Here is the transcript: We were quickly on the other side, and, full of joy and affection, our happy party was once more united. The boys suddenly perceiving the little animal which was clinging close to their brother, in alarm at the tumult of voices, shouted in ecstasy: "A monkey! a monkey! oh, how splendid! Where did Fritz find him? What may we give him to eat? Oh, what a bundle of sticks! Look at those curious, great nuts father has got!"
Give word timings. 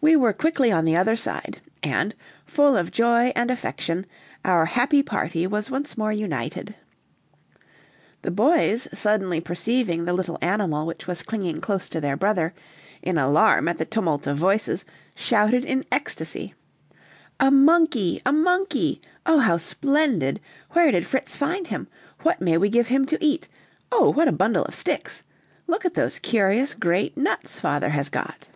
We 0.00 0.16
were 0.16 0.32
quickly 0.32 0.72
on 0.72 0.86
the 0.86 0.96
other 0.96 1.14
side, 1.14 1.60
and, 1.82 2.14
full 2.46 2.74
of 2.74 2.90
joy 2.90 3.32
and 3.36 3.50
affection, 3.50 4.06
our 4.42 4.64
happy 4.64 5.02
party 5.02 5.46
was 5.46 5.70
once 5.70 5.94
more 5.98 6.10
united. 6.10 6.74
The 8.22 8.30
boys 8.30 8.88
suddenly 8.94 9.42
perceiving 9.42 10.06
the 10.06 10.14
little 10.14 10.38
animal 10.40 10.86
which 10.86 11.06
was 11.06 11.22
clinging 11.22 11.60
close 11.60 11.90
to 11.90 12.00
their 12.00 12.16
brother, 12.16 12.54
in 13.02 13.18
alarm 13.18 13.68
at 13.68 13.76
the 13.76 13.84
tumult 13.84 14.26
of 14.26 14.38
voices, 14.38 14.86
shouted 15.14 15.66
in 15.66 15.84
ecstasy: 15.92 16.54
"A 17.38 17.50
monkey! 17.50 18.22
a 18.24 18.32
monkey! 18.32 19.02
oh, 19.26 19.38
how 19.38 19.58
splendid! 19.58 20.40
Where 20.70 20.90
did 20.90 21.04
Fritz 21.06 21.36
find 21.36 21.66
him? 21.66 21.88
What 22.22 22.40
may 22.40 22.56
we 22.56 22.70
give 22.70 22.86
him 22.86 23.04
to 23.04 23.22
eat? 23.22 23.50
Oh, 23.92 24.10
what 24.12 24.28
a 24.28 24.32
bundle 24.32 24.64
of 24.64 24.74
sticks! 24.74 25.24
Look 25.66 25.84
at 25.84 25.92
those 25.92 26.18
curious, 26.20 26.72
great 26.72 27.18
nuts 27.18 27.60
father 27.60 27.90
has 27.90 28.08
got!" 28.08 28.48